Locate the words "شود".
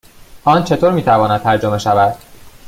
1.77-2.15